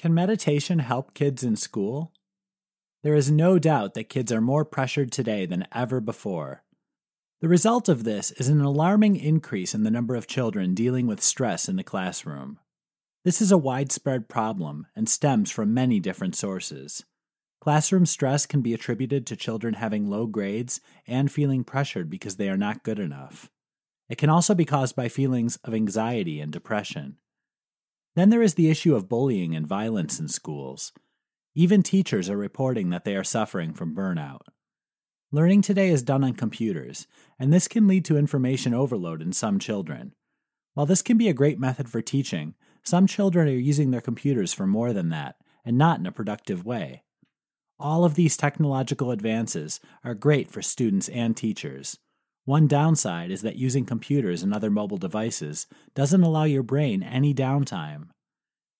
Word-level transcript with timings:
Can 0.00 0.14
meditation 0.14 0.78
help 0.78 1.12
kids 1.12 1.44
in 1.44 1.56
school? 1.56 2.14
There 3.02 3.14
is 3.14 3.30
no 3.30 3.58
doubt 3.58 3.92
that 3.92 4.08
kids 4.08 4.32
are 4.32 4.40
more 4.40 4.64
pressured 4.64 5.12
today 5.12 5.44
than 5.44 5.68
ever 5.74 6.00
before. 6.00 6.64
The 7.42 7.50
result 7.50 7.86
of 7.86 8.04
this 8.04 8.30
is 8.30 8.48
an 8.48 8.62
alarming 8.62 9.16
increase 9.16 9.74
in 9.74 9.82
the 9.82 9.90
number 9.90 10.14
of 10.14 10.26
children 10.26 10.72
dealing 10.72 11.06
with 11.06 11.20
stress 11.20 11.68
in 11.68 11.76
the 11.76 11.84
classroom. 11.84 12.58
This 13.26 13.42
is 13.42 13.52
a 13.52 13.58
widespread 13.58 14.26
problem 14.26 14.86
and 14.96 15.06
stems 15.06 15.50
from 15.50 15.74
many 15.74 16.00
different 16.00 16.34
sources. 16.34 17.04
Classroom 17.60 18.06
stress 18.06 18.46
can 18.46 18.62
be 18.62 18.72
attributed 18.72 19.26
to 19.26 19.36
children 19.36 19.74
having 19.74 20.08
low 20.08 20.26
grades 20.26 20.80
and 21.06 21.30
feeling 21.30 21.62
pressured 21.62 22.08
because 22.08 22.36
they 22.36 22.48
are 22.48 22.56
not 22.56 22.84
good 22.84 22.98
enough. 22.98 23.50
It 24.08 24.16
can 24.16 24.30
also 24.30 24.54
be 24.54 24.64
caused 24.64 24.96
by 24.96 25.10
feelings 25.10 25.58
of 25.62 25.74
anxiety 25.74 26.40
and 26.40 26.50
depression. 26.50 27.18
Then 28.16 28.30
there 28.30 28.42
is 28.42 28.54
the 28.54 28.70
issue 28.70 28.94
of 28.94 29.08
bullying 29.08 29.54
and 29.54 29.66
violence 29.66 30.18
in 30.18 30.28
schools. 30.28 30.92
Even 31.54 31.82
teachers 31.82 32.28
are 32.28 32.36
reporting 32.36 32.90
that 32.90 33.04
they 33.04 33.16
are 33.16 33.24
suffering 33.24 33.72
from 33.72 33.94
burnout. 33.94 34.40
Learning 35.32 35.62
today 35.62 35.90
is 35.90 36.02
done 36.02 36.24
on 36.24 36.34
computers, 36.34 37.06
and 37.38 37.52
this 37.52 37.68
can 37.68 37.86
lead 37.86 38.04
to 38.04 38.16
information 38.16 38.74
overload 38.74 39.22
in 39.22 39.32
some 39.32 39.58
children. 39.58 40.12
While 40.74 40.86
this 40.86 41.02
can 41.02 41.18
be 41.18 41.28
a 41.28 41.34
great 41.34 41.58
method 41.58 41.88
for 41.88 42.02
teaching, 42.02 42.54
some 42.82 43.06
children 43.06 43.46
are 43.48 43.52
using 43.52 43.90
their 43.90 44.00
computers 44.00 44.52
for 44.52 44.66
more 44.66 44.92
than 44.92 45.10
that, 45.10 45.36
and 45.64 45.78
not 45.78 46.00
in 46.00 46.06
a 46.06 46.12
productive 46.12 46.64
way. 46.64 47.04
All 47.78 48.04
of 48.04 48.14
these 48.14 48.36
technological 48.36 49.10
advances 49.10 49.80
are 50.04 50.14
great 50.14 50.50
for 50.50 50.62
students 50.62 51.08
and 51.08 51.36
teachers. 51.36 51.98
One 52.50 52.66
downside 52.66 53.30
is 53.30 53.42
that 53.42 53.54
using 53.54 53.84
computers 53.84 54.42
and 54.42 54.52
other 54.52 54.70
mobile 54.70 54.96
devices 54.96 55.68
doesn't 55.94 56.24
allow 56.24 56.42
your 56.42 56.64
brain 56.64 57.00
any 57.00 57.32
downtime. 57.32 58.08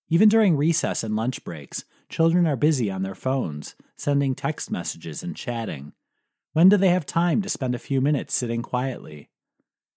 Even 0.08 0.28
during 0.28 0.56
recess 0.56 1.04
and 1.04 1.14
lunch 1.14 1.44
breaks, 1.44 1.84
children 2.08 2.48
are 2.48 2.56
busy 2.56 2.90
on 2.90 3.04
their 3.04 3.14
phones, 3.14 3.76
sending 3.96 4.34
text 4.34 4.72
messages 4.72 5.22
and 5.22 5.36
chatting. 5.36 5.92
When 6.52 6.68
do 6.68 6.76
they 6.76 6.88
have 6.88 7.06
time 7.06 7.42
to 7.42 7.48
spend 7.48 7.76
a 7.76 7.78
few 7.78 8.00
minutes 8.00 8.34
sitting 8.34 8.60
quietly? 8.60 9.30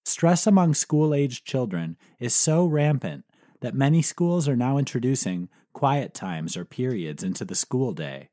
Stress 0.06 0.46
among 0.46 0.76
school 0.76 1.12
aged 1.12 1.44
children 1.44 1.98
is 2.20 2.36
so 2.36 2.68
rampant 2.68 3.26
that 3.62 3.74
many 3.74 4.04
schools 4.04 4.48
are 4.48 4.56
now 4.56 4.78
introducing 4.78 5.50
quiet 5.74 6.14
times 6.14 6.56
or 6.56 6.64
periods 6.64 7.24
into 7.24 7.44
the 7.44 7.56
school 7.56 7.92
day. 7.92 8.30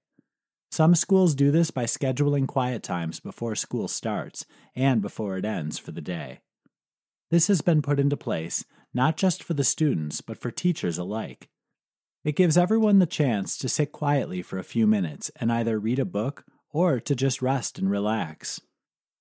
Some 0.70 0.94
schools 0.94 1.34
do 1.34 1.50
this 1.50 1.70
by 1.70 1.84
scheduling 1.84 2.46
quiet 2.46 2.82
times 2.82 3.18
before 3.18 3.56
school 3.56 3.88
starts 3.88 4.46
and 4.76 5.02
before 5.02 5.36
it 5.36 5.44
ends 5.44 5.78
for 5.78 5.90
the 5.90 6.00
day. 6.00 6.40
This 7.30 7.48
has 7.48 7.60
been 7.60 7.82
put 7.82 7.98
into 7.98 8.16
place 8.16 8.64
not 8.92 9.16
just 9.16 9.42
for 9.42 9.54
the 9.54 9.64
students, 9.64 10.20
but 10.20 10.38
for 10.38 10.50
teachers 10.50 10.98
alike. 10.98 11.48
It 12.24 12.36
gives 12.36 12.58
everyone 12.58 12.98
the 12.98 13.06
chance 13.06 13.56
to 13.58 13.68
sit 13.68 13.92
quietly 13.92 14.42
for 14.42 14.58
a 14.58 14.64
few 14.64 14.86
minutes 14.86 15.30
and 15.36 15.50
either 15.52 15.78
read 15.78 15.98
a 15.98 16.04
book 16.04 16.44
or 16.72 17.00
to 17.00 17.14
just 17.14 17.40
rest 17.40 17.78
and 17.78 17.90
relax. 17.90 18.60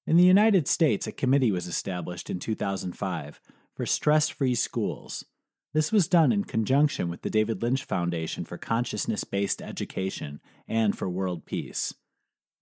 In 0.06 0.18
the 0.18 0.24
United 0.24 0.68
States, 0.68 1.08
a 1.08 1.12
committee 1.12 1.52
was 1.52 1.68
established 1.68 2.30
in 2.30 2.40
2005 2.40 3.40
for 3.76 3.86
stress 3.86 4.28
free 4.28 4.56
schools 4.56 5.24
this 5.74 5.92
was 5.92 6.08
done 6.08 6.32
in 6.32 6.44
conjunction 6.44 7.10
with 7.10 7.22
the 7.22 7.30
David 7.30 7.62
Lynch 7.62 7.84
Foundation 7.84 8.44
for 8.44 8.58
Consciousness 8.58 9.24
Based 9.24 9.62
Education 9.62 10.40
and 10.68 10.98
for 10.98 11.08
World 11.08 11.46
Peace. 11.46 11.94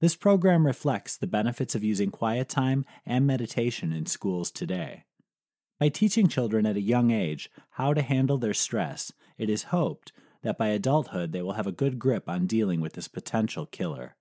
This 0.02 0.16
program 0.16 0.66
reflects 0.66 1.18
the 1.18 1.26
benefits 1.26 1.74
of 1.74 1.84
using 1.84 2.12
quiet 2.12 2.50
time 2.50 2.86
and 3.06 3.26
meditation 3.26 3.94
in 3.94 4.06
schools 4.06 4.52
today. 4.52 5.06
By 5.80 5.90
teaching 5.90 6.28
children 6.28 6.66
at 6.66 6.76
a 6.76 6.82
young 6.82 7.12
age 7.12 7.50
how 7.72 7.94
to 7.94 8.02
handle 8.02 8.38
their 8.38 8.54
stress, 8.54 9.12
it 9.38 9.50
is 9.50 9.64
hoped 9.64 10.12
that 10.44 10.58
by 10.58 10.68
adulthood 10.68 11.32
they 11.32 11.42
will 11.42 11.54
have 11.54 11.68
a 11.68 11.72
good 11.72 11.98
grip 12.00 12.28
on 12.28 12.46
dealing 12.46 12.82
with 12.82 12.94
this 12.94 13.08
potential 13.08 13.66
killer. 13.66 14.16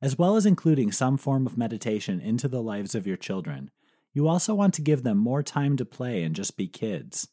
As 0.00 0.16
well 0.16 0.36
as 0.36 0.46
including 0.46 0.92
some 0.92 1.16
form 1.16 1.46
of 1.46 1.58
meditation 1.58 2.20
into 2.20 2.46
the 2.46 2.62
lives 2.62 2.94
of 2.94 3.06
your 3.06 3.16
children, 3.16 3.70
you 4.12 4.28
also 4.28 4.54
want 4.54 4.74
to 4.74 4.82
give 4.82 5.02
them 5.02 5.18
more 5.18 5.42
time 5.42 5.76
to 5.76 5.84
play 5.84 6.22
and 6.22 6.34
just 6.34 6.56
be 6.56 6.68
kids. 6.68 7.28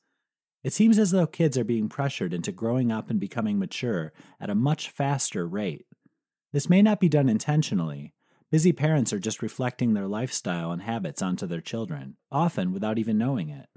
It 0.64 0.74
seems 0.74 0.98
as 0.98 1.12
though 1.12 1.28
kids 1.28 1.58
are 1.58 1.66
being 1.66 1.90
pressured 1.90 2.34
into 2.34 2.52
growing 2.52 2.92
up 2.92 3.10
and 3.10 3.20
becoming 3.20 3.60
mature 3.60 4.14
at 4.40 4.50
a 4.50 4.56
much 4.56 4.90
faster 4.90 5.46
rate. 5.46 5.86
This 6.54 6.70
may 6.70 6.82
not 6.82 7.00
be 7.00 7.10
done 7.10 7.28
intentionally. 7.28 8.14
Busy 8.50 8.72
parents 8.72 9.12
are 9.12 9.20
just 9.20 9.42
reflecting 9.42 9.94
their 9.94 10.08
lifestyle 10.08 10.72
and 10.72 10.84
habits 10.84 11.22
onto 11.22 11.48
their 11.48 11.60
children, 11.60 12.16
often 12.32 12.72
without 12.72 12.98
even 12.98 13.18
knowing 13.18 13.50
it. 13.50 13.68